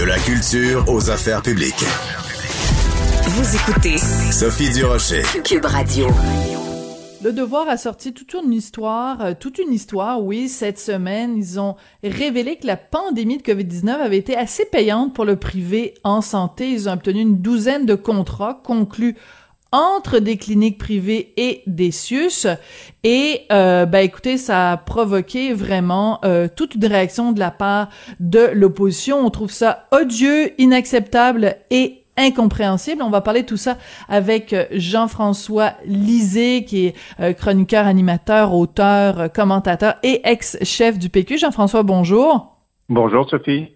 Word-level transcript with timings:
De 0.00 0.06
la 0.06 0.18
culture 0.18 0.82
aux 0.88 1.10
affaires 1.10 1.42
publiques. 1.42 1.84
Vous 3.22 3.54
écoutez 3.54 3.98
Sophie 4.32 4.70
Durocher. 4.70 5.20
Cube 5.44 5.66
Radio. 5.66 6.06
Le 7.22 7.34
Devoir 7.34 7.68
a 7.68 7.76
sorti 7.76 8.14
toute 8.14 8.32
une 8.32 8.54
histoire, 8.54 9.20
euh, 9.20 9.34
toute 9.38 9.58
une 9.58 9.74
histoire, 9.74 10.22
oui, 10.22 10.48
cette 10.48 10.78
semaine. 10.78 11.36
Ils 11.36 11.60
ont 11.60 11.76
révélé 12.02 12.56
que 12.56 12.66
la 12.66 12.78
pandémie 12.78 13.36
de 13.36 13.42
COVID-19 13.42 13.90
avait 13.90 14.16
été 14.16 14.38
assez 14.38 14.64
payante 14.64 15.12
pour 15.12 15.26
le 15.26 15.36
privé 15.36 15.92
en 16.02 16.22
santé. 16.22 16.70
Ils 16.70 16.88
ont 16.88 16.92
obtenu 16.92 17.20
une 17.20 17.42
douzaine 17.42 17.84
de 17.84 17.94
contrats 17.94 18.58
conclus 18.64 19.16
entre 19.72 20.18
des 20.18 20.36
cliniques 20.36 20.78
privées 20.78 21.32
et 21.36 21.62
des 21.66 21.90
CIUS. 21.90 22.46
Et, 23.04 23.42
euh, 23.52 23.86
ben 23.86 24.00
écoutez, 24.00 24.36
ça 24.36 24.72
a 24.72 24.76
provoqué 24.76 25.52
vraiment 25.52 26.18
euh, 26.24 26.48
toute 26.54 26.74
une 26.74 26.86
réaction 26.86 27.32
de 27.32 27.38
la 27.38 27.50
part 27.50 27.88
de 28.18 28.50
l'opposition. 28.52 29.24
On 29.24 29.30
trouve 29.30 29.52
ça 29.52 29.86
odieux, 29.92 30.60
inacceptable 30.60 31.56
et 31.70 32.00
incompréhensible. 32.20 33.02
On 33.02 33.10
va 33.10 33.20
parler 33.20 33.42
de 33.42 33.46
tout 33.46 33.56
ça 33.56 33.76
avec 34.08 34.52
euh, 34.52 34.64
Jean-François 34.72 35.72
Lisée, 35.84 36.64
qui 36.64 36.86
est 36.86 36.94
euh, 37.20 37.32
chroniqueur, 37.32 37.86
animateur, 37.86 38.54
auteur, 38.54 39.20
euh, 39.20 39.28
commentateur 39.28 39.94
et 40.02 40.20
ex-chef 40.24 40.98
du 40.98 41.08
PQ. 41.08 41.38
Jean-François, 41.38 41.82
bonjour. 41.82 42.56
Bonjour, 42.88 43.28
Sophie. 43.28 43.68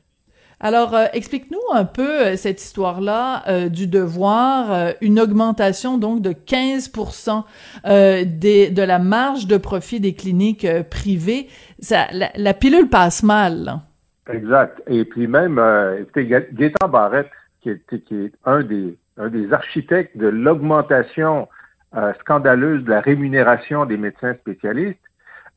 Alors, 0.61 0.97
explique-nous 1.13 1.59
un 1.75 1.85
peu 1.85 2.37
cette 2.37 2.63
histoire-là 2.63 3.69
du 3.69 3.87
devoir, 3.87 4.95
une 5.01 5.21
augmentation 5.21 5.99
donc 5.99 6.23
de 6.23 6.33
15 6.33 6.93
des, 7.85 8.71
de 8.71 8.83
la 8.83 8.99
marge 8.99 9.47
de 9.47 9.57
profit 9.57 10.01
des 10.01 10.15
cliniques 10.15 10.67
privées. 10.91 11.49
La, 11.91 12.55
pilule 12.55 12.89
passe 12.89 13.23
mal. 13.23 13.81
Exact. 14.33 14.81
Et 14.87 15.05
puis 15.05 15.27
même, 15.27 15.61
écoutez, 16.01 16.27
Gaétan 16.27 16.89
Barrette, 16.89 17.31
qui 17.65 17.71
est, 17.71 18.33
un, 18.45 18.63
des, 18.63 19.53
architectes 19.53 20.17
de 20.17 20.29
l'augmentation 20.29 21.49
euh, 21.97 22.13
scandaleuse 22.21 22.85
de 22.85 22.91
la 22.91 23.01
rémunération 23.01 23.87
des 23.87 23.97
médecins 23.97 24.35
spécialistes, 24.35 24.99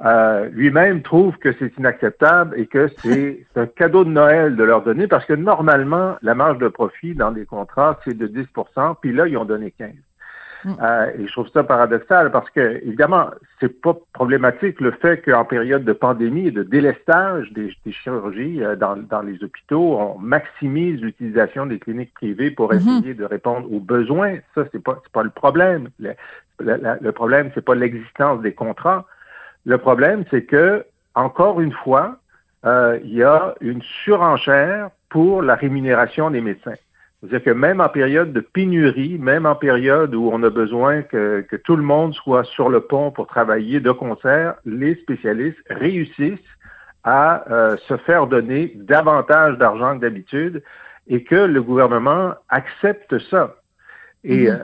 euh, 0.05 0.49
lui-même 0.49 1.01
trouve 1.01 1.37
que 1.37 1.53
c'est 1.57 1.75
inacceptable 1.77 2.57
et 2.59 2.67
que 2.67 2.87
c'est 3.01 3.45
un 3.55 3.65
cadeau 3.65 4.03
de 4.03 4.11
Noël 4.11 4.55
de 4.55 4.63
leur 4.63 4.83
donner 4.83 5.07
parce 5.07 5.25
que 5.25 5.33
normalement, 5.33 6.17
la 6.21 6.35
marge 6.35 6.59
de 6.59 6.67
profit 6.67 7.15
dans 7.15 7.31
les 7.31 7.45
contrats, 7.45 7.99
c'est 8.05 8.17
de 8.17 8.27
10% 8.27 8.95
puis 9.01 9.13
là, 9.13 9.27
ils 9.27 9.37
ont 9.37 9.45
donné 9.45 9.71
15 9.71 9.91
Mm. 10.63 10.73
Euh, 10.81 11.11
et 11.17 11.27
je 11.27 11.31
trouve 11.31 11.49
ça 11.49 11.63
paradoxal 11.63 12.31
parce 12.31 12.49
que, 12.49 12.81
évidemment, 12.83 13.29
c'est 13.59 13.81
pas 13.81 13.95
problématique 14.13 14.81
le 14.81 14.91
fait 14.91 15.21
qu'en 15.21 15.45
période 15.45 15.83
de 15.83 15.93
pandémie 15.93 16.47
et 16.47 16.51
de 16.51 16.63
délestage 16.63 17.51
des, 17.53 17.71
chirurgies 17.91 18.63
euh, 18.63 18.75
dans, 18.75 18.97
dans, 18.97 19.21
les 19.21 19.43
hôpitaux, 19.43 19.97
on 19.97 20.19
maximise 20.19 20.99
l'utilisation 21.01 21.65
des 21.65 21.79
cliniques 21.79 22.13
privées 22.13 22.51
pour 22.51 22.73
mm-hmm. 22.73 22.97
essayer 22.99 23.13
de 23.13 23.25
répondre 23.25 23.71
aux 23.71 23.79
besoins. 23.79 24.37
Ça, 24.55 24.65
c'est 24.71 24.83
pas, 24.83 25.01
pas 25.13 25.23
le 25.23 25.29
problème. 25.29 25.89
Le, 25.99 26.13
le 26.59 27.11
problème, 27.11 27.51
c'est 27.53 27.63
pas 27.63 27.75
l'existence 27.75 28.41
des 28.41 28.53
contrats. 28.53 29.05
Le 29.67 29.77
problème, 29.77 30.23
c'est 30.31 30.45
que, 30.45 30.85
encore 31.13 31.59
une 31.59 31.73
fois, 31.73 32.19
euh, 32.65 32.97
il 33.03 33.15
y 33.15 33.23
a 33.23 33.53
une 33.59 33.81
surenchère 34.05 34.91
pour 35.09 35.41
la 35.41 35.55
rémunération 35.55 36.31
des 36.31 36.39
médecins. 36.39 36.79
C'est-à-dire 37.19 37.43
que 37.43 37.49
même 37.49 37.81
en 37.81 37.89
période 37.89 38.31
de 38.31 38.39
pénurie, 38.39 39.17
même 39.19 39.45
en 39.45 39.55
période 39.55 40.15
où 40.15 40.29
on 40.31 40.41
a 40.43 40.49
besoin 40.49 41.01
que, 41.01 41.45
tout 41.65 41.75
le 41.75 41.83
monde 41.83 42.13
soit 42.13 42.45
sur 42.45 42.69
le 42.69 42.79
pont 42.79 43.11
pour 43.11 43.27
travailler 43.27 43.81
de 43.81 43.91
concert, 43.91 44.55
les 44.63 44.95
spécialistes 44.95 45.59
réussissent 45.69 46.53
à 47.03 47.43
euh, 47.51 47.75
se 47.89 47.97
faire 47.97 48.27
donner 48.27 48.71
davantage 48.73 49.57
d'argent 49.57 49.97
que 49.97 50.01
d'habitude 50.01 50.63
et 51.07 51.25
que 51.25 51.35
le 51.35 51.61
gouvernement 51.61 52.35
accepte 52.47 53.19
ça. 53.29 53.53
Et 54.23 54.47
mm-hmm. 54.47 54.59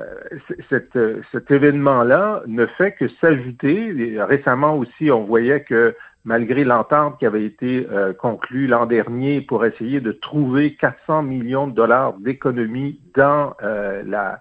euh, 0.72 1.22
cet 1.32 1.52
événement-là 1.52 2.44
ne 2.48 2.66
fait 2.66 2.94
que 2.94 3.08
s'ajouter. 3.22 4.18
Récemment 4.20 4.76
aussi, 4.76 5.12
on 5.12 5.24
voyait 5.24 5.62
que 5.62 5.96
malgré 6.26 6.64
l'entente 6.64 7.18
qui 7.20 7.26
avait 7.26 7.46
été 7.46 7.88
euh, 7.92 8.14
conclue 8.14 8.68
l'an 8.68 8.86
dernier 8.86 9.42
pour 9.42 9.66
essayer 9.66 10.00
de 10.00 10.12
trouver 10.12 10.76
400 10.76 11.24
millions 11.24 11.68
de 11.68 11.74
dollars 11.74 12.14
d'économies 12.14 13.00
dans 13.16 13.54
euh, 13.62 14.04
la 14.06 14.40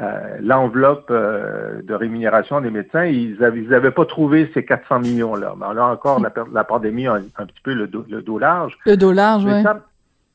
euh, 0.00 0.38
l'enveloppe 0.40 1.12
de 1.12 1.92
rémunération 1.92 2.62
des 2.62 2.70
médecins, 2.70 3.04
ils 3.04 3.36
n'avaient 3.38 3.90
pas 3.90 4.06
trouvé 4.06 4.50
ces 4.54 4.64
400 4.64 5.00
millions-là. 5.00 5.54
Mais 5.60 5.74
là 5.74 5.84
encore, 5.84 6.18
la, 6.18 6.64
pandémie 6.64 7.06
a 7.06 7.16
un, 7.16 7.46
petit 7.46 7.60
peu 7.62 7.74
le 7.74 7.86
dos, 7.86 8.02
le 8.08 8.22
dos 8.22 8.38
large. 8.38 8.78
Le 8.86 8.96
dos 8.96 9.12
large, 9.12 9.44
oui. 9.44 9.62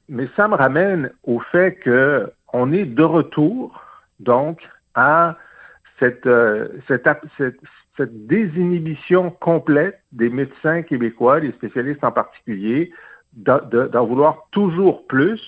Mais 0.10 0.30
ça 0.36 0.48
me 0.48 0.54
ramène 0.54 1.10
au 1.24 1.40
fait 1.40 1.74
que 1.74 2.32
on 2.54 2.72
est 2.72 2.86
de 2.86 3.04
retour, 3.04 3.82
donc, 4.20 4.62
à 4.96 5.38
cette, 6.00 6.30
cette, 6.88 7.08
cette, 7.38 7.60
cette 7.98 8.28
désinhibition 8.28 9.32
complète 9.32 10.00
des 10.12 10.30
médecins 10.30 10.84
québécois, 10.84 11.40
des 11.40 11.52
spécialistes 11.54 12.04
en 12.04 12.12
particulier, 12.12 12.92
d'en 13.34 14.06
vouloir 14.06 14.48
toujours 14.52 15.06
plus, 15.08 15.42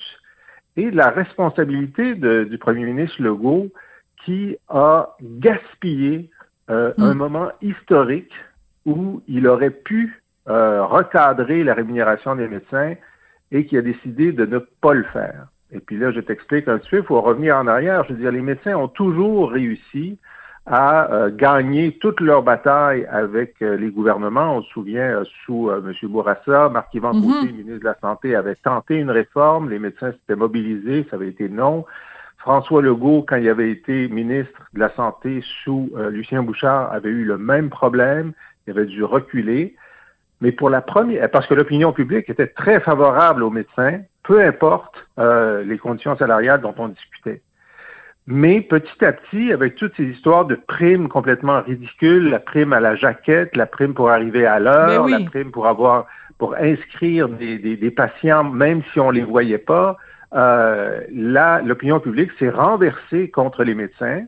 et 0.76 0.90
la 0.90 1.10
responsabilité 1.10 2.14
du 2.14 2.58
premier 2.58 2.84
ministre 2.84 3.22
Legault 3.22 3.68
qui 4.24 4.56
a 4.68 5.16
gaspillé 5.20 6.30
euh, 6.70 6.92
un 6.98 7.14
mm. 7.14 7.18
moment 7.18 7.48
historique 7.62 8.32
où 8.86 9.22
il 9.28 9.46
aurait 9.46 9.70
pu 9.70 10.22
euh, 10.48 10.84
recadrer 10.84 11.64
la 11.64 11.74
rémunération 11.74 12.36
des 12.36 12.48
médecins 12.48 12.94
et 13.50 13.66
qui 13.66 13.76
a 13.76 13.82
décidé 13.82 14.32
de 14.32 14.46
ne 14.46 14.58
pas 14.58 14.94
le 14.94 15.04
faire. 15.04 15.48
Et 15.72 15.80
puis 15.80 15.98
là, 15.98 16.10
je 16.10 16.20
t'explique 16.20 16.68
un 16.68 16.78
petit 16.78 16.90
peu, 16.90 16.98
il 16.98 17.04
faut 17.04 17.20
revenir 17.20 17.56
en 17.56 17.66
arrière. 17.66 18.04
Je 18.04 18.12
veux 18.12 18.18
dire, 18.18 18.32
les 18.32 18.40
médecins 18.40 18.76
ont 18.76 18.88
toujours 18.88 19.52
réussi 19.52 20.18
à 20.66 21.12
euh, 21.12 21.30
gagner 21.34 21.92
toute 21.98 22.20
leur 22.20 22.42
bataille 22.42 23.06
avec 23.10 23.54
euh, 23.62 23.76
les 23.76 23.90
gouvernements. 23.90 24.56
On 24.56 24.62
se 24.62 24.70
souvient, 24.70 25.20
euh, 25.20 25.24
sous 25.44 25.70
M. 25.70 25.92
Bourassa, 26.04 26.68
Marc-Yvan 26.68 27.14
mm 27.14 27.52
ministre 27.52 27.80
de 27.80 27.84
la 27.84 27.96
Santé, 28.00 28.36
avait 28.36 28.56
tenté 28.56 28.96
une 28.96 29.10
réforme. 29.10 29.70
Les 29.70 29.78
médecins 29.78 30.12
s'étaient 30.12 30.36
mobilisés, 30.36 31.06
ça 31.10 31.16
avait 31.16 31.28
été 31.28 31.48
non. 31.48 31.84
François 32.38 32.82
Legault, 32.82 33.24
quand 33.28 33.36
il 33.36 33.48
avait 33.48 33.70
été 33.70 34.08
ministre 34.08 34.58
de 34.72 34.80
la 34.80 34.90
Santé 34.94 35.42
sous 35.62 35.90
Lucien 36.10 36.42
Bouchard, 36.42 36.90
avait 36.90 37.10
eu 37.10 37.24
le 37.24 37.36
même 37.36 37.68
problème. 37.68 38.32
Il 38.66 38.70
avait 38.70 38.86
dû 38.86 39.04
reculer. 39.04 39.76
Mais 40.40 40.52
pour 40.52 40.70
la 40.70 40.80
première, 40.80 41.30
parce 41.30 41.46
que 41.46 41.54
l'opinion 41.54 41.92
publique 41.92 42.30
était 42.30 42.46
très 42.46 42.80
favorable 42.80 43.42
aux 43.42 43.50
médecins, 43.50 44.00
peu 44.22 44.42
importe 44.42 45.06
les 45.18 45.78
conditions 45.78 46.16
salariales 46.16 46.60
dont 46.60 46.74
on 46.78 46.88
discutait. 46.88 47.42
Mais 48.26 48.60
petit 48.60 49.04
à 49.04 49.12
petit, 49.12 49.52
avec 49.52 49.74
toutes 49.74 49.94
ces 49.96 50.04
histoires 50.04 50.44
de 50.44 50.54
primes 50.54 51.08
complètement 51.08 51.62
ridicules, 51.62 52.30
la 52.30 52.38
prime 52.38 52.72
à 52.72 52.78
la 52.78 52.94
jaquette, 52.94 53.56
la 53.56 53.66
prime 53.66 53.92
pour 53.92 54.10
arriver 54.10 54.46
à 54.46 54.60
l'heure, 54.60 55.06
ben 55.06 55.18
la 55.18 55.24
prime 55.28 55.50
pour 55.50 55.66
avoir 55.66 56.06
pour 56.38 56.54
inscrire 56.54 57.28
des, 57.28 57.58
des, 57.58 57.90
patients 57.90 58.44
même 58.44 58.82
si 58.92 59.00
on 59.00 59.10
les 59.10 59.22
voyait 59.22 59.58
pas, 59.58 59.98
euh, 60.32 61.00
là, 61.12 61.60
l'opinion 61.60 62.00
publique 62.00 62.30
s'est 62.38 62.50
renversée 62.50 63.30
contre 63.30 63.64
les 63.64 63.74
médecins. 63.74 64.22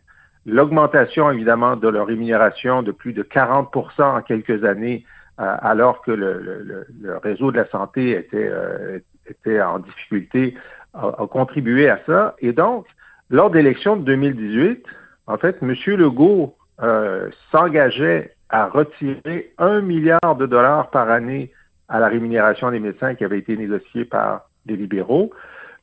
L'augmentation, 0.44 1.30
évidemment, 1.30 1.76
de 1.76 1.88
leur 1.88 2.06
rémunération 2.06 2.82
de 2.82 2.90
plus 2.90 3.12
de 3.12 3.22
40% 3.22 4.02
en 4.02 4.20
quelques 4.20 4.64
années, 4.64 5.04
euh, 5.04 5.08
alors 5.42 6.02
que 6.02 6.10
le, 6.10 6.86
réseau 7.22 7.50
de 7.50 7.56
la 7.56 7.66
santé 7.68 8.12
était, 8.12 8.48
euh, 8.50 9.64
en 9.64 9.78
difficulté, 9.80 10.54
a, 10.94 11.26
contribué 11.30 11.88
à 11.88 11.98
ça. 12.06 12.34
Et 12.40 12.52
donc, 12.52 12.86
lors 13.30 13.50
de 13.50 13.56
l'élection 13.56 13.96
de 13.96 14.04
2018, 14.04 14.84
en 15.26 15.38
fait, 15.38 15.58
M. 15.62 15.74
Legault 15.86 16.54
euh, 16.82 17.30
s'engageait 17.50 18.34
à 18.48 18.66
retirer 18.66 19.52
un 19.58 19.80
milliard 19.80 20.36
de 20.36 20.46
dollars 20.46 20.90
par 20.90 21.10
année 21.10 21.50
à 21.88 22.00
la 22.00 22.08
rémunération 22.08 22.70
des 22.70 22.80
médecins 22.80 23.14
qui 23.14 23.24
avait 23.24 23.38
été 23.38 23.56
négociée 23.56 24.04
par 24.04 24.48
des 24.66 24.76
libéraux. 24.76 25.32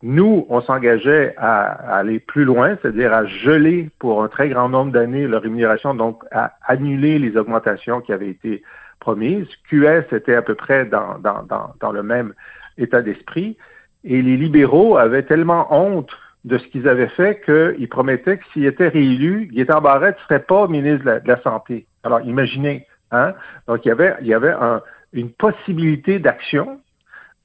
Nous, 0.01 0.45
on 0.49 0.61
s'engageait 0.61 1.33
à, 1.37 1.61
aller 1.97 2.19
plus 2.19 2.45
loin, 2.45 2.77
c'est-à-dire 2.81 3.13
à 3.13 3.25
geler 3.25 3.89
pour 3.99 4.23
un 4.23 4.29
très 4.29 4.47
grand 4.47 4.69
nombre 4.69 4.93
d'années 4.93 5.27
la 5.27 5.39
rémunération, 5.39 5.93
donc 5.93 6.23
à 6.31 6.53
annuler 6.65 7.19
les 7.19 7.35
augmentations 7.35 7.99
qui 7.99 8.13
avaient 8.13 8.29
été 8.29 8.63
promises. 8.99 9.47
QS 9.69 10.13
était 10.13 10.35
à 10.35 10.41
peu 10.41 10.55
près 10.55 10.85
dans, 10.85 11.19
dans, 11.19 11.43
dans, 11.43 11.73
dans 11.79 11.91
le 11.91 12.03
même 12.03 12.33
état 12.77 13.01
d'esprit. 13.01 13.57
Et 14.03 14.21
les 14.21 14.37
libéraux 14.37 14.97
avaient 14.97 15.23
tellement 15.23 15.67
honte 15.73 16.11
de 16.45 16.57
ce 16.57 16.65
qu'ils 16.67 16.87
avaient 16.87 17.09
fait 17.09 17.41
qu'ils 17.43 17.89
promettaient 17.89 18.37
que 18.37 18.45
s'ils 18.53 18.65
étaient 18.65 18.87
réélus, 18.87 19.49
Gaétan 19.51 19.81
Barrette 19.81 20.17
ne 20.17 20.23
serait 20.23 20.43
pas 20.43 20.67
ministre 20.67 21.03
de 21.03 21.27
la, 21.27 21.41
Santé. 21.41 21.85
Alors, 22.03 22.21
imaginez, 22.21 22.87
hein? 23.11 23.33
Donc, 23.67 23.85
il 23.85 23.89
y 23.89 23.91
avait, 23.91 24.15
il 24.21 24.27
y 24.27 24.33
avait 24.33 24.53
une 25.13 25.31
possibilité 25.31 26.19
d'action 26.19 26.79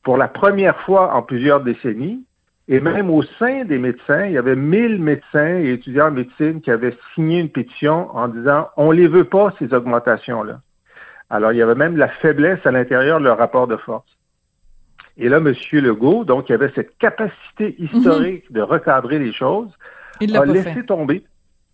pour 0.03 0.17
la 0.17 0.29
première 0.29 0.79
fois 0.83 1.15
en 1.15 1.23
plusieurs 1.23 1.61
décennies. 1.61 2.25
Et 2.67 2.81
même 2.81 3.11
au 3.11 3.23
sein 3.39 3.65
des 3.65 3.79
médecins, 3.79 4.25
il 4.25 4.33
y 4.33 4.39
avait 4.39 4.57
1000 4.57 4.99
médecins 5.03 5.59
et 5.59 5.73
étudiants 5.73 6.09
en 6.09 6.13
médecine 6.13 6.63
qui 6.63 6.71
avaient 6.71 6.97
signé 7.15 7.41
une 7.41 7.51
pétition 7.51 8.15
en 8.17 8.29
disant 8.29 8.69
on 8.79 8.91
les 8.91 9.07
veut 9.07 9.25
pas, 9.25 9.53
ces 9.59 9.75
augmentations-là. 9.75 10.61
Alors, 11.35 11.51
il 11.51 11.59
y 11.59 11.63
avait 11.63 11.75
même 11.75 11.97
la 11.97 12.07
faiblesse 12.07 12.65
à 12.65 12.71
l'intérieur 12.71 13.19
de 13.19 13.25
leur 13.25 13.37
rapport 13.37 13.67
de 13.67 13.77
force. 13.77 14.07
Et 15.17 15.29
là, 15.29 15.39
M. 15.39 15.53
Legault, 15.73 16.23
donc, 16.23 16.49
il 16.49 16.53
avait 16.53 16.71
cette 16.77 16.97
capacité 16.99 17.75
historique 17.81 18.53
de 18.53 18.61
recadrer 18.61 19.19
les 19.19 19.33
choses, 19.33 19.69
il 20.21 20.37
a 20.37 20.45
laissé 20.45 20.87
tomber. 20.87 21.25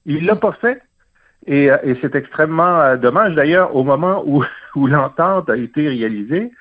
Il 0.07 0.25
l'a 0.25 0.35
pas 0.35 0.53
fait. 0.53 0.81
Et, 1.47 1.71
euh, 1.71 1.77
et 1.83 1.95
c'est 2.01 2.15
extrêmement 2.15 2.81
euh, 2.81 2.97
dommage. 2.97 3.35
D'ailleurs, 3.35 3.77
au 3.77 3.85
moment 3.85 4.23
où, 4.25 4.43
où 4.77 4.87
l'entente 4.87 5.51
a 5.51 5.59
été 5.59 5.91
réalisée, 5.91 6.53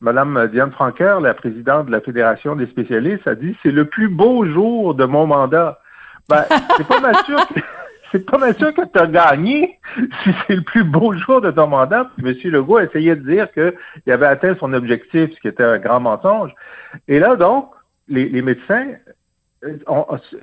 Madame 0.00 0.48
Diane 0.48 0.72
Franqueur, 0.72 1.20
la 1.20 1.34
présidente 1.34 1.86
de 1.86 1.92
la 1.92 2.00
Fédération 2.00 2.56
des 2.56 2.66
spécialistes, 2.66 3.28
a 3.28 3.36
dit 3.36 3.56
c'est 3.62 3.70
le 3.70 3.84
plus 3.84 4.08
beau 4.08 4.44
jour 4.44 4.96
de 4.96 5.04
mon 5.04 5.28
mandat. 5.28 5.78
Ben, 6.28 6.44
c'est 6.76 6.88
pas 6.88 6.98
mal 6.98 7.14
sûr 7.24 7.38
que 7.54 7.60
c'est 8.10 8.24
pas 8.24 8.38
mal 8.38 8.56
sûr 8.56 8.72
que 8.72 8.82
tu 8.82 8.98
as 8.98 9.06
gagné 9.06 9.78
si 10.22 10.30
c'est 10.46 10.56
le 10.56 10.62
plus 10.62 10.84
beau 10.84 11.12
jour 11.12 11.40
de 11.40 11.50
ton 11.50 11.66
mandat. 11.66 12.10
M. 12.22 12.34
Legault 12.44 12.78
a 12.78 12.84
essayé 12.84 13.14
de 13.14 13.30
dire 13.30 13.50
qu'il 13.52 14.12
avait 14.12 14.26
atteint 14.26 14.56
son 14.58 14.72
objectif, 14.72 15.34
ce 15.34 15.40
qui 15.40 15.48
était 15.48 15.64
un 15.64 15.78
grand 15.78 16.00
mensonge. 16.00 16.52
Et 17.06 17.18
là, 17.18 17.36
donc, 17.36 17.70
les, 18.08 18.42
médecins, 18.42 18.86
euh, 19.64 19.76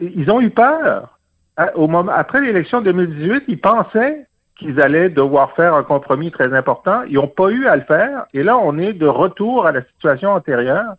ils 0.01 0.29
ont 0.29 0.41
eu 0.41 0.51
peur. 0.51 1.17
Après 1.57 2.41
l'élection 2.41 2.81
de 2.81 2.91
2018, 2.91 3.45
ils 3.47 3.59
pensaient 3.59 4.27
qu'ils 4.57 4.79
allaient 4.79 5.09
devoir 5.09 5.53
faire 5.53 5.73
un 5.73 5.83
compromis 5.83 6.31
très 6.31 6.53
important. 6.53 7.03
Ils 7.03 7.15
n'ont 7.15 7.27
pas 7.27 7.49
eu 7.49 7.65
à 7.65 7.75
le 7.75 7.83
faire. 7.83 8.25
Et 8.33 8.43
là, 8.43 8.57
on 8.57 8.77
est 8.77 8.93
de 8.93 9.07
retour 9.07 9.65
à 9.65 9.71
la 9.71 9.83
situation 9.83 10.31
antérieure. 10.31 10.93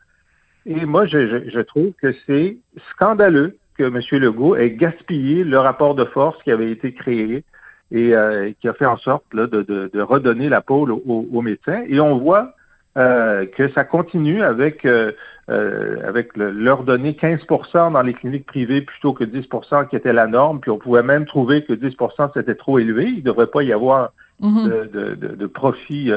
Et 0.67 0.85
moi, 0.85 1.07
je 1.07 1.61
trouve 1.61 1.93
que 2.01 2.13
c'est 2.27 2.57
scandaleux 2.91 3.57
que 3.77 3.85
M. 3.85 4.01
Legault 4.21 4.57
ait 4.57 4.71
gaspillé 4.71 5.45
le 5.45 5.59
rapport 5.59 5.95
de 5.95 6.05
force 6.05 6.41
qui 6.43 6.51
avait 6.51 6.71
été 6.71 6.93
créé 6.93 7.45
et 7.93 8.15
euh, 8.15 8.53
qui 8.61 8.69
a 8.69 8.73
fait 8.73 8.87
en 8.87 8.97
sorte 8.97 9.25
là, 9.33 9.47
de, 9.47 9.63
de, 9.63 9.91
de, 9.93 10.01
redonner 10.01 10.49
la 10.49 10.61
pôle 10.61 10.91
aux, 10.91 11.43
médecins. 11.43 11.85
Et 11.89 12.01
on 12.01 12.19
voit 12.19 12.55
euh, 12.97 13.47
que 13.47 13.69
ça 13.73 13.85
continue 13.85 14.43
avec 14.43 14.85
euh, 14.85 15.13
euh 15.51 15.97
avec 16.07 16.37
le, 16.37 16.51
leur 16.51 16.83
donner 16.83 17.13
15% 17.13 17.93
dans 17.93 18.03
les 18.03 18.15
cliniques 18.15 18.47
privées 18.47 18.81
plutôt 18.81 19.13
que 19.13 19.23
10% 19.23 19.89
qui 19.89 19.97
était 19.97 20.13
la 20.13 20.27
norme. 20.27 20.61
Puis 20.61 20.71
on 20.71 20.79
pouvait 20.79 21.05
même 21.05 21.27
trouver 21.27 21.65
que 21.65 21.73
10% 21.73 22.31
c'était 22.35 22.57
trop 22.57 22.79
élevé. 22.79 23.05
Il 23.05 23.19
ne 23.19 23.21
devrait 23.21 23.47
pas 23.47 23.63
y 23.63 23.73
avoir 23.73 24.13
mm-hmm. 24.43 24.91
de, 24.91 25.15
de, 25.15 25.35
de, 25.37 25.47
profit 25.47 26.11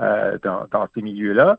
euh, 0.00 0.36
dans, 0.42 0.66
dans, 0.70 0.88
ces 0.94 1.02
milieux-là. 1.02 1.58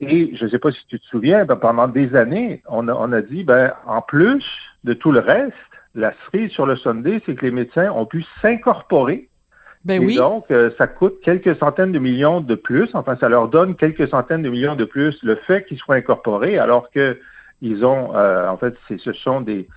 Et 0.00 0.34
je 0.34 0.44
ne 0.44 0.50
sais 0.50 0.58
pas 0.58 0.72
si 0.72 0.84
tu 0.88 0.98
te 0.98 1.06
souviens, 1.06 1.44
ben, 1.44 1.56
pendant 1.56 1.88
des 1.88 2.14
années, 2.16 2.62
on 2.68 2.88
a, 2.88 2.94
on 2.94 3.12
a 3.12 3.22
dit, 3.22 3.44
ben, 3.44 3.72
en 3.86 4.02
plus 4.02 4.44
de 4.82 4.92
tout 4.92 5.12
le 5.12 5.20
reste, 5.20 5.54
la 5.94 6.12
cerise 6.24 6.50
sur 6.50 6.66
le 6.66 6.76
Sunday, 6.76 7.22
c'est 7.24 7.34
que 7.34 7.44
les 7.44 7.52
médecins 7.52 7.90
ont 7.92 8.06
pu 8.06 8.24
s'incorporer. 8.42 9.28
Ben 9.84 10.02
et 10.02 10.16
donc, 10.16 10.50
euh, 10.50 10.70
ça 10.78 10.86
coûte 10.86 11.20
quelques 11.22 11.56
centaines 11.56 11.92
de 11.92 11.98
millions 11.98 12.40
de 12.40 12.54
plus. 12.54 12.88
Enfin, 12.94 13.16
ça 13.20 13.28
leur 13.28 13.48
donne 13.48 13.76
quelques 13.76 14.08
centaines 14.08 14.42
de 14.42 14.48
millions 14.48 14.76
de 14.76 14.84
plus 14.84 15.22
le 15.22 15.36
fait 15.36 15.64
qu'ils 15.66 15.78
soient 15.78 15.96
incorporés, 15.96 16.58
alors 16.58 16.90
que 16.90 17.18
ils 17.60 17.84
ont, 17.84 18.14
euh, 18.16 18.48
en 18.48 18.56
fait, 18.56 18.74
ce 18.88 19.12
sont 19.12 19.40
des, 19.40 19.68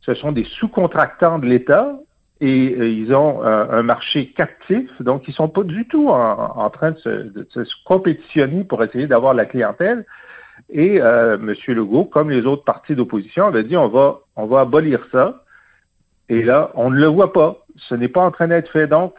ce 0.00 0.14
sont 0.14 0.32
des 0.32 0.44
sous-contractants 0.44 1.38
de 1.38 1.46
l'État 1.46 1.98
et 2.40 2.74
euh, 2.78 2.88
ils 2.88 3.14
ont 3.14 3.44
euh, 3.44 3.66
un 3.70 3.82
marché 3.82 4.26
captif, 4.36 4.90
donc 5.00 5.26
ils 5.26 5.32
sont 5.32 5.48
pas 5.48 5.62
du 5.62 5.88
tout 5.88 6.08
en, 6.08 6.68
train 6.70 6.90
de 6.90 6.98
se, 6.98 7.84
compétitionner 7.84 8.64
pour 8.64 8.82
essayer 8.84 9.06
d'avoir 9.06 9.32
la 9.32 9.46
clientèle. 9.46 10.04
Et 10.68 11.00
euh, 11.00 11.36
M. 11.36 11.54
Legault, 11.68 12.04
comme 12.04 12.30
les 12.30 12.44
autres 12.44 12.64
partis 12.64 12.94
d'opposition, 12.94 13.46
avait 13.46 13.64
dit 13.64 13.76
on 13.76 13.88
va 13.88 14.20
on 14.36 14.46
va 14.46 14.60
abolir 14.60 15.00
ça. 15.12 15.42
Et 16.28 16.42
là, 16.42 16.70
on 16.74 16.90
ne 16.90 16.98
le 16.98 17.06
voit 17.06 17.32
pas. 17.32 17.58
Ce 17.76 17.94
n'est 17.94 18.08
pas 18.08 18.22
en 18.22 18.30
train 18.30 18.48
d'être 18.48 18.70
fait. 18.70 18.86
Donc, 18.86 19.14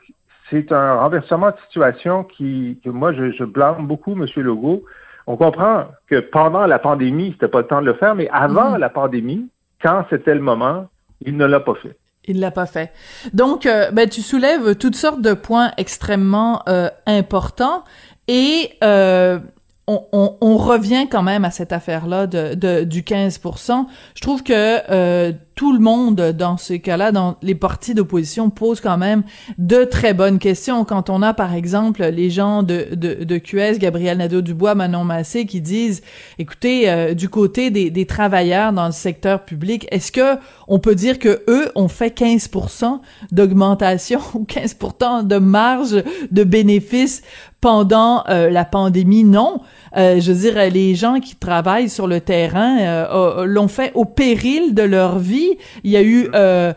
c'est 0.49 0.71
un 0.71 0.95
renversement 0.95 1.51
de 1.51 1.55
situation 1.65 2.23
qui, 2.23 2.79
que 2.83 2.89
moi, 2.89 3.13
je, 3.13 3.31
je 3.31 3.45
blâme 3.45 3.87
beaucoup 3.87 4.11
M. 4.11 4.25
Legault. 4.35 4.83
On 5.25 5.37
comprend 5.37 5.85
que 6.07 6.19
pendant 6.19 6.65
la 6.67 6.79
pandémie, 6.79 7.31
c'était 7.33 7.47
pas 7.47 7.61
le 7.61 7.67
temps 7.67 7.81
de 7.81 7.85
le 7.85 7.93
faire, 7.93 8.13
mais 8.13 8.29
avant 8.29 8.75
mm-hmm. 8.75 8.79
la 8.79 8.89
pandémie, 8.89 9.49
quand 9.81 10.05
c'était 10.09 10.35
le 10.35 10.41
moment, 10.41 10.87
il 11.21 11.37
ne 11.37 11.45
l'a 11.45 11.59
pas 11.59 11.75
fait. 11.75 11.97
Il 12.27 12.39
l'a 12.41 12.51
pas 12.51 12.65
fait. 12.65 12.91
Donc, 13.33 13.65
euh, 13.65 13.89
ben, 13.91 14.09
tu 14.09 14.21
soulèves 14.21 14.75
toutes 14.75 14.95
sortes 14.95 15.21
de 15.21 15.33
points 15.33 15.71
extrêmement 15.77 16.61
euh, 16.67 16.89
importants 17.05 17.83
et 18.27 18.71
euh, 18.83 19.39
on, 19.87 20.35
on, 20.41 20.57
revient 20.57 21.07
quand 21.09 21.23
même 21.23 21.45
à 21.45 21.51
cette 21.51 21.71
affaire-là 21.71 22.27
de, 22.27 22.55
de, 22.55 22.83
du 22.83 23.03
15% 23.03 23.85
Je 24.15 24.21
trouve 24.21 24.43
que 24.43 24.81
euh, 24.91 25.31
tout 25.57 25.73
le 25.73 25.79
monde, 25.79 26.21
dans 26.37 26.55
ces 26.55 26.79
cas-là, 26.79 27.11
dans 27.11 27.35
les 27.41 27.55
partis 27.55 27.95
d'opposition, 27.95 28.51
pose 28.51 28.79
quand 28.79 28.99
même 28.99 29.23
de 29.57 29.85
très 29.85 30.13
bonnes 30.13 30.37
questions. 30.37 30.85
Quand 30.85 31.09
on 31.09 31.23
a, 31.23 31.33
par 31.33 31.55
exemple, 31.55 32.03
les 32.05 32.29
gens 32.29 32.61
de, 32.61 32.89
de, 32.93 33.23
de 33.23 33.37
QS, 33.39 33.79
Gabriel 33.79 34.19
Nadeau-Dubois, 34.19 34.75
Manon 34.75 35.03
Massé, 35.03 35.47
qui 35.47 35.59
disent, 35.59 36.03
écoutez, 36.37 36.91
euh, 36.91 37.15
du 37.15 37.27
côté 37.27 37.71
des, 37.71 38.05
travailleurs 38.05 38.71
dans 38.71 38.85
le 38.85 38.91
secteur 38.91 39.45
public, 39.45 39.87
est-ce 39.89 40.11
que 40.11 40.37
on 40.67 40.77
peut 40.77 40.93
dire 40.93 41.17
que 41.17 41.41
eux 41.49 41.71
ont 41.73 41.87
fait 41.87 42.15
15% 42.15 42.99
d'augmentation 43.31 44.19
ou 44.35 44.43
15% 44.43 45.25
de 45.25 45.37
marge 45.37 46.03
de 46.29 46.43
bénéfices 46.43 47.23
pendant 47.61 48.23
euh, 48.29 48.51
la 48.51 48.63
pandémie? 48.63 49.23
Non. 49.23 49.61
Euh, 49.97 50.19
je 50.19 50.31
veux 50.31 50.39
dire, 50.39 50.71
les 50.71 50.95
gens 50.95 51.19
qui 51.19 51.35
travaillent 51.35 51.89
sur 51.89 52.07
le 52.07 52.21
terrain 52.21 52.77
euh, 52.79 53.45
l'ont 53.45 53.67
fait 53.67 53.91
au 53.95 54.05
péril 54.05 54.75
de 54.75 54.83
leur 54.83 55.17
vie. 55.17 55.57
Il 55.83 55.91
y 55.91 55.97
a 55.97 56.03
eu 56.03 56.29
euh, 56.35 56.73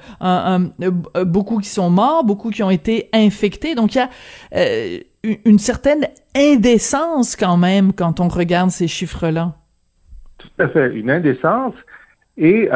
beaucoup 1.26 1.58
qui 1.58 1.68
sont 1.68 1.90
morts, 1.90 2.24
beaucoup 2.24 2.50
qui 2.50 2.62
ont 2.62 2.70
été 2.70 3.10
infectés. 3.12 3.74
Donc, 3.74 3.94
il 3.94 3.98
y 3.98 4.00
a 4.00 5.38
une 5.44 5.58
certaine 5.58 6.06
indécence 6.34 7.36
quand 7.36 7.58
même 7.58 7.92
quand 7.92 8.20
on 8.20 8.28
regarde 8.28 8.70
ces 8.70 8.88
chiffres-là. 8.88 9.54
Tout 10.38 10.48
à 10.58 10.68
fait, 10.68 10.94
une 10.94 11.10
indécence. 11.10 11.74
Et 12.38 12.70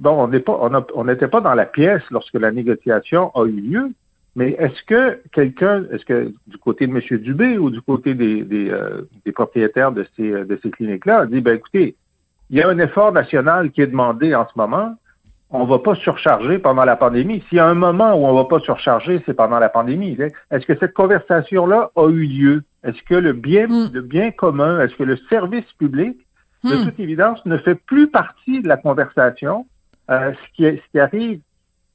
bon, 0.00 0.24
on 0.24 0.28
n'est 0.28 0.40
pas, 0.40 0.58
on 0.94 1.04
n'était 1.04 1.28
pas 1.28 1.40
dans 1.40 1.54
la 1.54 1.66
pièce 1.66 2.02
lorsque 2.10 2.34
la 2.34 2.50
négociation 2.50 3.30
a 3.36 3.44
eu 3.44 3.60
lieu. 3.60 3.92
Mais 4.38 4.50
est-ce 4.50 4.80
que 4.84 5.20
quelqu'un, 5.32 5.84
est-ce 5.90 6.04
que 6.04 6.32
du 6.46 6.58
côté 6.58 6.86
de 6.86 6.92
M. 6.92 7.18
Dubé 7.18 7.58
ou 7.58 7.70
du 7.70 7.82
côté 7.82 8.14
des, 8.14 8.44
des, 8.44 8.70
euh, 8.70 9.02
propriétaires 9.34 9.90
de 9.90 10.06
ces, 10.14 10.30
de 10.30 10.60
ces 10.62 10.70
cliniques-là, 10.70 11.22
a 11.22 11.26
dit, 11.26 11.40
ben 11.40 11.56
écoutez, 11.56 11.96
il 12.48 12.56
y 12.56 12.62
a 12.62 12.68
un 12.68 12.78
effort 12.78 13.10
national 13.10 13.72
qui 13.72 13.82
est 13.82 13.88
demandé 13.88 14.36
en 14.36 14.46
ce 14.46 14.52
moment. 14.54 14.94
On 15.50 15.64
ne 15.64 15.68
va 15.68 15.80
pas 15.80 15.96
surcharger 15.96 16.60
pendant 16.60 16.84
la 16.84 16.94
pandémie. 16.94 17.42
S'il 17.48 17.56
y 17.56 17.60
a 17.60 17.66
un 17.66 17.74
moment 17.74 18.14
où 18.14 18.26
on 18.26 18.32
ne 18.32 18.38
va 18.38 18.44
pas 18.44 18.60
surcharger, 18.60 19.20
c'est 19.26 19.34
pendant 19.34 19.58
la 19.58 19.70
pandémie. 19.70 20.16
Est-ce 20.52 20.64
que 20.66 20.78
cette 20.78 20.94
conversation-là 20.94 21.90
a 21.96 22.08
eu 22.08 22.24
lieu? 22.24 22.62
Est-ce 22.84 23.02
que 23.02 23.16
le 23.16 23.32
bien, 23.32 23.66
hmm. 23.66 23.90
le 23.92 24.02
bien 24.02 24.30
commun, 24.30 24.80
est-ce 24.80 24.94
que 24.94 25.02
le 25.02 25.16
service 25.28 25.66
public, 25.80 26.16
de 26.62 26.76
hmm. 26.76 26.84
toute 26.84 27.00
évidence, 27.00 27.44
ne 27.44 27.58
fait 27.58 27.74
plus 27.74 28.06
partie 28.08 28.62
de 28.62 28.68
la 28.68 28.76
conversation? 28.76 29.66
Euh, 30.12 30.32
ce, 30.32 30.54
qui, 30.54 30.62
ce 30.62 30.90
qui 30.92 31.00
arrive 31.00 31.40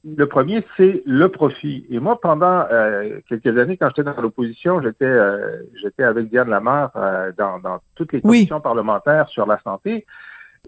le 0.04 0.26
premier, 0.26 0.64
c'est 0.76 1.02
le 1.06 1.28
profit. 1.28 1.86
Et 1.90 1.98
moi, 1.98 2.20
pendant 2.20 2.66
euh, 2.70 3.20
quelques 3.28 3.56
années, 3.58 3.76
quand 3.76 3.88
j'étais 3.88 4.02
dans 4.02 4.20
l'opposition, 4.20 4.80
j'étais 4.82 5.04
euh, 5.06 5.62
j'étais 5.80 6.02
avec 6.02 6.28
Diane 6.28 6.50
Lamar 6.50 6.90
euh, 6.96 7.32
dans, 7.36 7.58
dans, 7.58 7.80
toutes 7.94 8.12
les 8.12 8.20
commissions 8.20 8.60
parlementaires 8.60 9.28
sur 9.28 9.46
la 9.46 9.58
santé. 9.60 10.04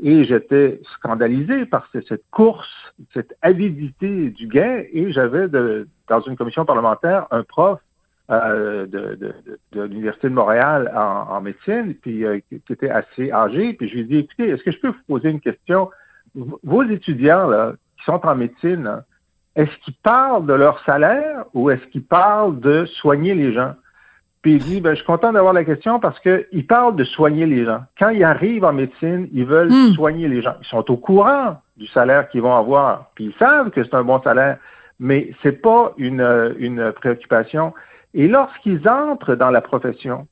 Et 0.02 0.24
j'étais 0.24 0.80
scandalisé 0.94 1.64
par 1.66 1.88
cette 1.92 2.24
course, 2.30 2.68
cette 3.14 3.34
avidité 3.42 4.30
du 4.30 4.46
gain. 4.46 4.82
Et 4.92 5.10
j'avais 5.10 5.48
dans 5.48 6.20
une 6.20 6.36
commission 6.36 6.66
parlementaire 6.66 7.26
un 7.30 7.42
prof 7.42 7.80
de, 8.28 8.86
de, 8.86 9.34
de, 9.72 9.82
l'Université 9.82 10.28
de 10.28 10.34
Montréal 10.34 10.92
en, 10.94 11.34
en 11.34 11.40
médecine, 11.40 11.94
puis 11.94 12.24
qui, 12.50 12.60
qui 12.60 12.72
était 12.72 12.90
assez 12.90 13.30
âgé. 13.30 13.72
Puis 13.72 13.88
je 13.88 13.94
lui 13.94 14.00
ai 14.00 14.04
dit, 14.04 14.18
écoutez, 14.18 14.48
est-ce 14.48 14.62
que 14.62 14.70
je 14.70 14.80
peux 14.80 14.88
vous 14.88 15.04
poser 15.08 15.30
une 15.30 15.40
question? 15.40 15.90
Vos 16.34 16.82
étudiants 16.82 17.46
là, 17.46 17.72
qui 17.96 18.04
sont 18.04 18.20
en 18.26 18.34
médecine, 18.34 19.02
est-ce 19.56 19.74
qu'ils 19.84 19.94
parlent 19.94 20.46
de 20.46 20.52
leur 20.52 20.82
salaire 20.84 21.44
ou 21.54 21.70
est-ce 21.70 21.84
qu'ils 21.86 22.04
parlent 22.04 22.60
de 22.60 22.84
soigner 23.00 23.34
les 23.34 23.52
gens? 23.52 23.74
Puis 24.42 24.52
il 24.52 24.58
dit, 24.62 24.80
ben, 24.80 24.90
je 24.90 24.96
suis 24.96 25.06
content 25.06 25.32
d'avoir 25.32 25.54
la 25.54 25.64
question 25.64 25.98
parce 25.98 26.20
qu'ils 26.20 26.66
parlent 26.68 26.94
de 26.94 27.04
soigner 27.04 27.46
les 27.46 27.64
gens. 27.64 27.80
Quand 27.98 28.10
ils 28.10 28.22
arrivent 28.22 28.64
en 28.64 28.72
médecine, 28.72 29.28
ils 29.32 29.46
veulent 29.46 29.72
hmm. 29.72 29.94
soigner 29.94 30.28
les 30.28 30.42
gens. 30.42 30.54
Ils 30.60 30.66
sont 30.66 30.88
au 30.90 30.96
courant 30.96 31.60
du 31.76 31.86
salaire 31.88 32.28
qu'ils 32.28 32.42
vont 32.42 32.54
avoir, 32.54 33.10
puis 33.14 33.26
ils 33.26 33.34
savent 33.38 33.70
que 33.70 33.82
c'est 33.82 33.94
un 33.94 34.04
bon 34.04 34.22
salaire, 34.22 34.58
mais 35.00 35.32
c'est 35.42 35.60
pas 35.60 35.92
une, 35.98 36.54
une 36.58 36.92
préoccupation. 36.92 37.74
Et 38.14 38.28
lorsqu'ils 38.28 38.88
entrent 38.88 39.34
dans 39.34 39.50
la 39.50 39.60
profession, 39.60 40.26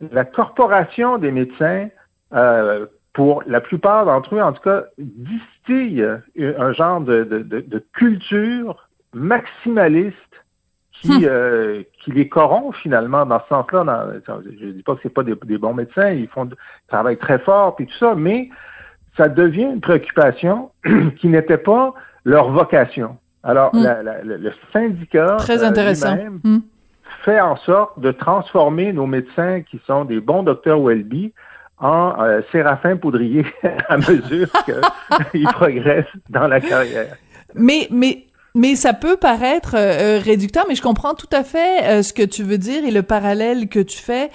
la 0.00 0.24
corporation 0.24 1.18
des 1.18 1.30
médecins 1.30 1.88
euh, 2.34 2.86
pour 3.12 3.42
la 3.46 3.60
plupart 3.60 4.06
d'entre 4.06 4.36
eux, 4.36 4.42
en 4.42 4.52
tout 4.52 4.62
cas, 4.62 4.84
distillent 4.98 6.06
un 6.38 6.72
genre 6.72 7.00
de, 7.00 7.24
de, 7.24 7.42
de, 7.42 7.84
culture 7.92 8.88
maximaliste 9.12 10.16
qui, 10.92 11.10
hum. 11.10 11.24
euh, 11.24 11.82
qui 12.02 12.12
les 12.12 12.28
corrompt 12.28 12.76
finalement 12.76 13.26
dans 13.26 13.40
ce 13.40 13.48
sens-là. 13.48 14.06
Je 14.26 14.66
ne 14.66 14.72
dis 14.72 14.82
pas 14.82 14.94
que 14.94 15.00
c'est 15.02 15.12
pas 15.12 15.22
des, 15.22 15.34
des, 15.44 15.58
bons 15.58 15.74
médecins, 15.74 16.10
ils 16.10 16.28
font 16.28 16.48
travaillent 16.88 17.18
très 17.18 17.38
fort 17.38 17.74
et 17.80 17.86
tout 17.86 17.96
ça, 17.98 18.14
mais 18.14 18.50
ça 19.16 19.28
devient 19.28 19.64
une 19.64 19.80
préoccupation 19.80 20.70
qui 21.18 21.28
n'était 21.28 21.58
pas 21.58 21.94
leur 22.24 22.50
vocation. 22.50 23.16
Alors, 23.42 23.74
hum. 23.74 23.82
la, 23.82 24.22
le 24.22 24.52
syndicat 24.72 25.36
Très 25.38 25.64
euh. 25.64 26.28
Hum. 26.44 26.62
fait 27.24 27.40
en 27.40 27.56
sorte 27.56 27.98
de 27.98 28.12
transformer 28.12 28.92
nos 28.92 29.06
médecins 29.06 29.62
qui 29.62 29.80
sont 29.86 30.04
des 30.04 30.20
bons 30.20 30.42
docteurs 30.42 30.80
Welby 30.80 31.32
en 31.80 32.14
euh, 32.22 32.40
Séraphin 32.52 32.96
Poudrier 32.96 33.44
à 33.88 33.96
mesure 33.96 34.48
qu'ils 35.32 35.48
progressent 35.52 36.06
dans 36.28 36.46
la 36.46 36.60
carrière. 36.60 37.16
Mais, 37.54 37.88
mais 37.90 38.26
mais 38.54 38.74
ça 38.74 38.92
peut 38.92 39.16
paraître 39.16 39.74
euh, 39.76 40.18
euh, 40.18 40.20
réducteur, 40.22 40.64
mais 40.68 40.74
je 40.74 40.82
comprends 40.82 41.14
tout 41.14 41.28
à 41.32 41.44
fait 41.44 41.84
euh, 41.84 42.02
ce 42.02 42.12
que 42.12 42.22
tu 42.22 42.42
veux 42.42 42.58
dire 42.58 42.84
et 42.84 42.90
le 42.90 43.02
parallèle 43.02 43.68
que 43.68 43.80
tu 43.80 43.98
fais. 43.98 44.30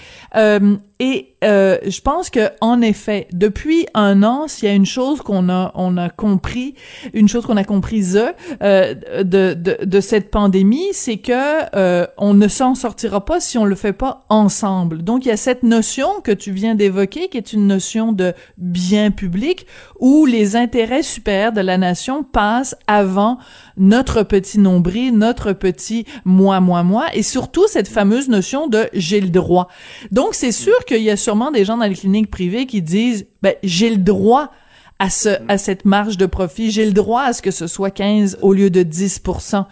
Et 0.99 1.31
je 1.41 2.01
pense 2.01 2.29
que 2.29 2.49
en 2.61 2.81
effet, 2.81 3.27
depuis 3.31 3.85
un 3.93 4.23
an, 4.23 4.47
s'il 4.47 4.67
y 4.67 4.71
a 4.71 4.75
une 4.75 4.85
chose 4.85 5.21
qu'on 5.21 5.49
a 5.49 5.71
on 5.75 5.97
a 5.97 6.09
compris, 6.09 6.73
une 7.13 7.27
chose 7.27 7.45
qu'on 7.45 7.57
a 7.57 7.63
comprise 7.63 8.19
de, 8.61 9.23
de, 9.23 9.83
de 9.83 9.99
cette 9.99 10.31
pandémie, 10.31 10.87
c'est 10.93 11.17
que 11.17 12.05
on 12.17 12.33
ne 12.33 12.47
s'en 12.47 12.73
sortira 12.75 13.23
pas 13.25 13.39
si 13.39 13.57
on 13.57 13.65
le 13.65 13.75
fait 13.75 13.93
pas 13.93 14.25
ensemble. 14.29 15.03
Donc 15.03 15.25
il 15.25 15.27
y 15.27 15.31
a 15.31 15.37
cette 15.37 15.63
notion 15.63 16.07
que 16.23 16.31
tu 16.31 16.51
viens 16.51 16.75
d'évoquer, 16.75 17.29
qui 17.29 17.37
est 17.37 17.53
une 17.53 17.67
notion 17.67 18.11
de 18.11 18.33
bien 18.57 19.11
public, 19.11 19.67
où 19.99 20.25
les 20.25 20.55
intérêts 20.55 21.03
supérieurs 21.03 21.51
de 21.51 21.61
la 21.61 21.77
nation 21.77 22.23
passent 22.23 22.75
avant 22.87 23.37
notre 23.77 24.23
petit 24.23 24.59
nombril, 24.59 25.17
notre 25.17 25.53
petit 25.53 26.05
moi, 26.23 26.59
moi, 26.59 26.83
moi, 26.83 27.05
et 27.13 27.23
surtout 27.23 27.67
cette 27.67 27.87
fameuse 27.87 28.29
notion 28.29 28.67
de 28.67 28.87
j'ai 28.93 29.21
le 29.21 29.29
droit. 29.29 29.67
Donc, 30.11 30.33
c'est 30.33 30.51
sûr 30.51 30.84
qu'il 30.85 31.01
y 31.01 31.09
a 31.09 31.17
sûrement 31.17 31.51
des 31.51 31.65
gens 31.65 31.77
dans 31.77 31.85
les 31.85 31.95
cliniques 31.95 32.31
privées 32.31 32.65
qui 32.65 32.81
disent, 32.81 33.27
ben, 33.41 33.55
j'ai 33.63 33.89
le 33.89 33.97
droit 33.97 34.51
à 34.99 35.09
ce, 35.09 35.29
à 35.49 35.57
cette 35.57 35.85
marge 35.85 36.17
de 36.17 36.25
profit, 36.25 36.71
j'ai 36.71 36.85
le 36.85 36.93
droit 36.93 37.23
à 37.23 37.33
ce 37.33 37.41
que 37.41 37.51
ce 37.51 37.67
soit 37.67 37.91
15 37.91 38.39
au 38.41 38.53
lieu 38.53 38.69
de 38.69 38.83
10% 38.83 39.65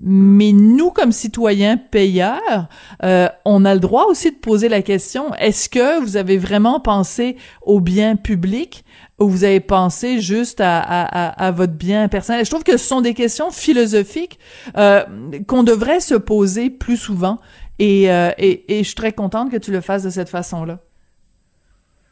mais 0.00 0.52
nous, 0.52 0.90
comme 0.90 1.12
citoyens 1.12 1.76
payeurs, 1.76 2.68
euh, 3.04 3.28
on 3.44 3.64
a 3.64 3.74
le 3.74 3.80
droit 3.80 4.06
aussi 4.06 4.32
de 4.32 4.36
poser 4.36 4.68
la 4.68 4.82
question, 4.82 5.32
est-ce 5.36 5.68
que 5.68 6.00
vous 6.00 6.16
avez 6.16 6.36
vraiment 6.36 6.80
pensé 6.80 7.36
au 7.62 7.80
bien 7.80 8.16
public 8.16 8.84
ou 9.20 9.28
vous 9.28 9.44
avez 9.44 9.60
pensé 9.60 10.20
juste 10.20 10.60
à, 10.60 10.80
à, 10.80 11.46
à, 11.46 11.50
votre 11.52 11.74
bien 11.74 12.08
personnel? 12.08 12.44
Je 12.44 12.50
trouve 12.50 12.64
que 12.64 12.76
ce 12.76 12.86
sont 12.86 13.02
des 13.02 13.14
questions 13.14 13.52
philosophiques 13.52 14.40
euh, 14.76 15.04
qu'on 15.46 15.62
devrait 15.62 16.00
se 16.00 16.16
poser 16.16 16.70
plus 16.70 16.96
souvent 16.96 17.38
et, 17.78 18.10
euh, 18.10 18.30
et, 18.38 18.64
je 18.68 18.82
suis 18.82 18.94
très 18.94 19.12
contente 19.12 19.50
que 19.50 19.56
tu 19.56 19.72
le 19.72 19.80
fasses 19.80 20.04
de 20.04 20.10
cette 20.10 20.28
façon-là. 20.28 20.78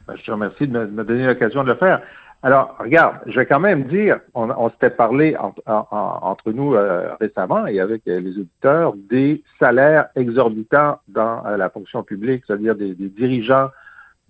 Ben, 0.07 0.15
je 0.17 0.23
te 0.23 0.31
remercie 0.31 0.67
de 0.67 0.85
me 0.85 1.03
donner 1.03 1.25
l'occasion 1.25 1.63
de 1.63 1.69
le 1.69 1.75
faire. 1.75 2.01
Alors, 2.45 2.75
regarde, 2.77 3.19
je 3.25 3.39
vais 3.39 3.45
quand 3.45 3.61
même 3.61 3.85
dire, 3.85 4.19
on, 4.33 4.69
s'était 4.71 4.89
parlé 4.89 5.37
entre 5.65 6.51
nous 6.51 6.75
euh, 6.75 7.15
récemment 7.21 7.67
et 7.67 7.79
avec 7.79 8.01
euh, 8.09 8.19
les 8.19 8.31
auditeurs 8.31 8.93
des 8.97 9.41
salaires 9.59 10.07
exorbitants 10.17 10.99
dans 11.07 11.41
la 11.43 11.69
fonction 11.69 12.03
publique, 12.03 12.43
c'est-à-dire 12.45 12.75
des, 12.75 12.95
dirigeants 12.95 13.69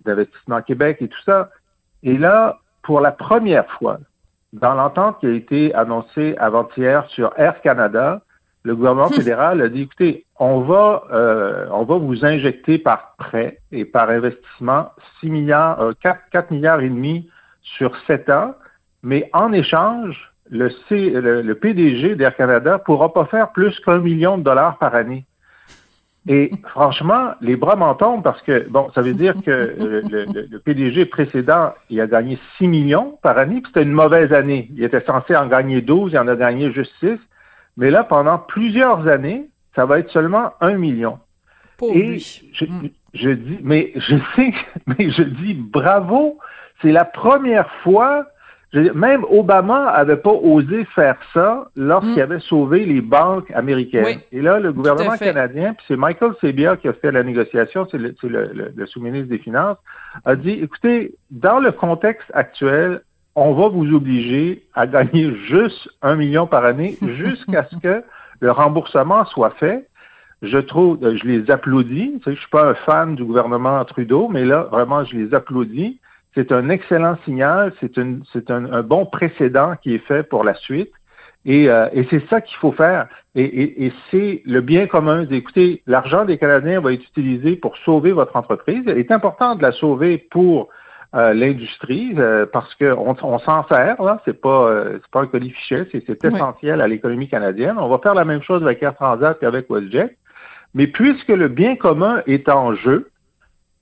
d'investissement 0.06 0.62
Québec 0.62 0.98
et 1.02 1.08
tout 1.08 1.22
ça. 1.26 1.50
Et 2.04 2.16
là, 2.20 2.60
pour 2.84 3.02
la 3.02 3.12
première 3.12 3.66
fois, 3.80 3.98
dans 4.52 4.76
l'entente 4.76 5.20
qui 5.20 5.26
a 5.26 5.32
été 5.32 5.74
annoncée 5.74 6.36
avant-hier 6.38 7.10
sur 7.10 7.34
Air 7.38 7.62
Canada, 7.62 8.22
le 8.64 8.76
gouvernement 8.76 9.08
hum. 9.08 9.14
fédéral 9.14 9.62
a 9.62 9.70
dit, 9.70 9.82
écoutez, 9.82 10.26
on 10.40 10.62
va, 10.62 11.04
on 11.72 11.84
va 11.84 11.98
vous 11.98 12.26
injecter 12.26 12.78
par 12.78 13.16
prêt 13.18 13.60
et 13.72 13.86
par 13.86 14.10
investissement 14.10 14.92
6 15.20 15.30
milliards, 15.30 15.92
4, 16.02 16.20
4 16.32 16.52
milliards 16.52 16.82
et 16.82 16.90
demi 16.90 17.30
sur 17.62 17.96
sept 18.08 18.30
ans, 18.30 18.56
mais 19.04 19.30
en 19.34 19.52
échange, 19.52 20.34
le, 20.50 20.70
C, 20.70 21.10
le, 21.10 21.54
PDG 21.56 22.16
d'Air 22.16 22.36
Canada 22.36 22.78
pourra 22.80 23.14
pas 23.14 23.26
faire 23.26 23.52
plus 23.52 23.78
qu'un 23.80 24.00
million 24.00 24.38
de 24.38 24.44
dollars 24.44 24.78
par 24.78 24.96
année. 24.96 25.26
Et 26.28 26.52
franchement, 26.70 27.32
les 27.42 27.58
bras 27.58 27.76
m'en 27.76 27.96
tombent 27.96 28.24
parce 28.24 28.42
que, 28.44 28.66
bon, 28.70 28.90
ça 28.96 29.02
veut 29.02 29.14
dire 29.14 29.36
que 29.46 29.76
le, 29.78 30.58
PDG 30.60 31.06
précédent, 31.06 31.74
il 31.90 32.00
a 32.00 32.08
gagné 32.08 32.40
6 32.58 32.68
millions 32.68 33.18
par 33.22 33.38
année, 33.38 33.60
puis 33.62 33.72
c'était 33.74 33.84
une 33.84 33.92
mauvaise 33.92 34.32
année. 34.32 34.70
Il 34.74 34.84
était 34.84 35.04
censé 35.04 35.36
en 35.36 35.48
gagner 35.48 35.82
12, 35.82 36.14
il 36.14 36.20
en 36.20 36.28
a 36.30 36.36
gagné 36.36 36.72
juste 36.72 36.94
6. 37.02 37.20
Mais 37.78 37.90
là, 37.90 38.04
pendant 38.04 38.38
plusieurs 38.38 39.08
années, 39.08 39.48
ça 39.76 39.86
va 39.86 40.00
être 40.00 40.12
seulement 40.12 40.54
1 40.62 40.74
million. 40.74 41.20
Et 41.82 42.20
je, 42.20 42.66
mm. 42.66 42.90
je, 43.14 43.30
dis, 43.30 43.60
mais 43.62 43.92
je 43.96 44.16
sais, 44.36 44.54
mais 44.88 45.10
je 45.10 45.24
dis 45.24 45.54
bravo 45.54 46.40
c'est 46.84 46.92
la 46.92 47.06
première 47.06 47.70
fois, 47.82 48.26
même 48.74 49.24
Obama 49.30 49.86
avait 49.86 50.18
pas 50.18 50.32
osé 50.32 50.86
faire 50.96 51.18
ça 51.34 51.70
lorsqu'il 51.76 52.18
mm. 52.18 52.22
avait 52.22 52.40
sauvé 52.40 52.86
les 52.86 53.02
banques 53.02 53.50
américaines. 53.52 54.20
Et 54.32 54.42
là, 54.42 54.60
le 54.60 54.74
gouvernement 54.74 55.18
canadien, 55.18 55.74
puis 55.74 55.86
c'est 55.88 55.96
Michael 55.96 56.34
Sebia 56.42 56.78
qui 56.78 56.88
a 56.88 56.94
fait 56.94 57.12
la 57.12 57.24
négociation, 57.24 57.88
c'est 57.90 57.98
le, 57.98 58.14
le 58.24 58.86
sous-ministre 58.86 59.30
des 59.30 59.38
Finances, 59.38 59.78
a 60.26 60.36
dit, 60.36 60.60
écoutez, 60.62 61.16
dans 61.32 61.60
le 61.60 61.72
contexte 61.72 62.30
actuel, 62.34 63.02
on 63.36 63.54
va 63.54 63.68
vous 63.68 63.94
obliger 63.94 64.64
à 64.74 64.88
gagner 64.88 65.34
juste 65.48 65.90
un 66.02 66.16
million 66.16 66.48
par 66.48 66.66
année 66.66 66.98
jusqu'à 67.02 67.66
ce 67.72 67.76
que 67.78 68.04
le 68.40 68.52
remboursement 68.52 69.26
soit 69.26 69.52
fait. 69.52 69.88
Je 70.42 70.58
trouve, 70.58 71.00
je 71.02 71.26
les 71.26 71.50
applaudis. 71.50 72.22
Je 72.26 72.32
suis 72.32 72.50
pas 72.50 72.70
un 72.70 72.74
fan 72.74 73.16
du 73.16 73.24
gouvernement 73.24 73.84
Trudeau, 73.86 74.28
mais 74.28 74.44
là, 74.44 74.68
vraiment, 74.72 75.06
je 75.06 75.16
les 75.16 75.34
applaudis 75.34 76.00
c'est 76.36 76.52
un 76.52 76.70
excellent 76.70 77.18
signal, 77.26 77.74
c'est 77.80 78.50
un, 78.50 78.82
bon 78.82 79.06
précédent 79.06 79.76
qui 79.82 79.96
est 79.96 80.06
fait 80.08 80.24
pour 80.24 80.44
la 80.44 80.56
suite. 80.56 80.92
Et, 81.46 81.70
euh, 81.70 81.88
c'est 82.10 82.28
ça 82.30 82.42
qu'il 82.42 82.58
faut 82.58 82.72
faire. 82.72 83.08
Et, 83.36 83.92
c'est 84.10 84.42
le 84.46 84.62
bien 84.62 84.88
commun. 84.88 85.28
Écoutez, 85.30 85.82
l'argent 85.86 86.26
des 86.26 86.38
Canadiens 86.38 86.80
va 86.80 86.94
être 86.94 87.04
utilisé 87.04 87.56
pour 87.56 87.78
sauver 87.78 88.12
votre 88.12 88.36
entreprise. 88.36 88.84
Il 88.88 88.98
est 88.98 89.12
important 89.12 89.56
de 89.56 89.62
la 89.62 89.72
sauver 89.74 90.18
pour 90.32 90.70
euh, 91.16 91.34
l'industrie 91.34 92.14
euh, 92.18 92.46
parce 92.52 92.74
qu'on 92.76 93.16
on, 93.22 93.40
s'en 93.40 93.68
sert. 93.68 94.02
Là, 94.02 94.22
c'est 94.26 94.40
pas 94.40 94.84
c'est 94.94 95.12
pas 95.12 95.22
un 95.22 95.28
colis 95.28 95.52
fichet, 95.52 95.88
c'est 95.92 96.24
essentiel 96.26 96.82
à 96.82 96.88
l'économie 96.88 97.30
canadienne. 97.30 97.78
On 97.78 97.88
va 97.88 98.00
faire 98.00 98.16
la 98.16 98.26
même 98.26 98.42
chose 98.42 98.64
avec 98.64 98.82
Air 98.82 98.96
Transat 98.96 99.40
qu'avec 99.40 99.70
WestJet. 99.70 100.18
Mais 100.74 100.88
puisque 100.88 101.30
le 101.30 101.48
bien 101.48 101.76
commun 101.76 102.24
est 102.26 102.50
en 102.50 102.74
jeu, 102.74 103.10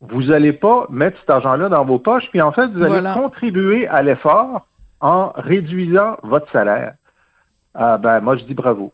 vous 0.01 0.23
n'allez 0.23 0.53
pas 0.53 0.87
mettre 0.89 1.19
cet 1.19 1.29
argent-là 1.29 1.69
dans 1.69 1.85
vos 1.85 1.99
poches, 1.99 2.27
puis 2.31 2.41
en 2.41 2.51
fait, 2.51 2.67
vous 2.67 2.83
allez 2.83 3.13
contribuer 3.13 3.87
à 3.87 4.01
l'effort 4.01 4.67
en 4.99 5.31
réduisant 5.35 6.17
votre 6.23 6.51
salaire. 6.51 6.95
Ah 7.73 7.97
ben, 7.97 8.19
moi, 8.19 8.35
je 8.35 8.43
dis 8.43 8.53
bravo. 8.53 8.91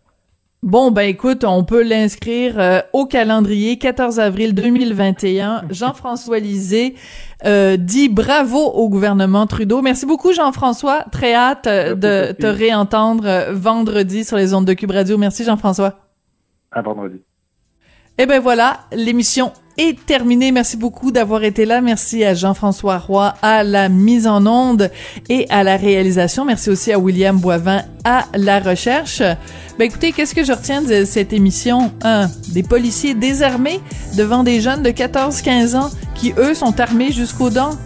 Bon, 0.64 0.90
ben 0.90 1.04
écoute, 1.04 1.44
on 1.44 1.64
peut 1.64 1.84
l'inscrire 1.84 2.60
euh, 2.60 2.80
au 2.92 3.06
calendrier 3.06 3.78
14 3.78 4.20
avril 4.20 4.56
2021. 4.56 5.66
Jean-François 5.70 6.40
Lisée 6.40 6.96
euh, 7.46 7.78
dit 7.78 8.10
bravo 8.10 8.58
au 8.58 8.90
gouvernement 8.90 9.46
Trudeau. 9.46 9.84
Merci 9.84 10.08
beaucoup, 10.08 10.34
Jean-François. 10.34 11.06
Très 11.12 11.36
hâte 11.36 11.68
euh, 11.68 11.94
de 11.94 12.34
te 12.34 12.48
réentendre 12.48 13.52
vendredi 13.52 14.24
sur 14.24 14.36
les 14.36 14.56
ondes 14.56 14.66
de 14.66 14.74
Cube 14.74 14.92
Radio. 14.92 15.18
Merci, 15.20 15.44
Jean-François. 15.44 16.00
À 16.72 16.82
vendredi. 16.82 17.22
Eh 18.20 18.26
ben 18.26 18.40
voilà, 18.40 18.80
l'émission 18.92 19.52
est 19.78 20.04
terminée. 20.06 20.52
Merci 20.52 20.76
beaucoup 20.76 21.12
d'avoir 21.12 21.44
été 21.44 21.66
là. 21.66 21.82
Merci 21.82 22.24
à 22.24 22.34
Jean-François 22.34 22.98
Roy 22.98 23.36
à 23.44 23.64
la 23.64 23.90
mise 23.90 24.26
en 24.26 24.48
onde 24.48 24.90
et 25.30 25.46
à 25.50 25.64
la 25.64 25.78
réalisation. 25.78 26.44
Merci 26.44 26.72
aussi 26.72 26.92
à 26.92 26.98
William 26.98 27.38
Boivin 27.38 27.84
à 28.04 28.26
la 28.34 28.60
recherche. 28.60 29.20
Ben 29.78 29.86
écoutez, 29.86 30.14
qu'est-ce 30.14 30.34
que 30.34 30.44
je 30.44 30.52
retiens 30.52 30.82
de 30.82 31.06
cette 31.06 31.32
émission? 31.32 31.92
Un, 32.02 32.28
des 32.50 32.64
policiers 32.64 33.14
désarmés 33.14 33.80
devant 34.16 34.44
des 34.44 34.62
jeunes 34.62 34.82
de 34.82 34.90
14-15 34.90 35.76
ans 35.76 35.90
qui, 36.16 36.34
eux, 36.40 36.56
sont 36.56 36.80
armés 36.80 37.12
jusqu'aux 37.12 37.52
dents? 37.52 37.78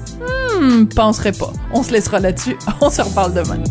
Hmm, 0.62 0.86
penserais 0.86 1.34
pas. 1.34 1.52
On 1.74 1.84
se 1.84 1.92
laissera 1.92 2.22
là-dessus. 2.22 2.56
On 2.82 2.90
se 2.90 3.02
reparle 3.02 3.34
demain. 3.34 3.62